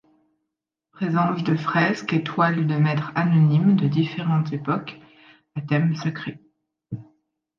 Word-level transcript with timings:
Presence 0.93 1.43
de 1.43 1.55
fresques 1.55 2.13
et 2.13 2.23
toiles 2.23 2.65
de 2.65 2.73
maîtres 2.73 3.11
anonymes 3.13 3.75
de 3.75 3.87
différentes 3.87 4.51
époques 4.51 4.99
à 5.53 5.61
thèmes 5.61 5.93
sacrés. 5.93 6.41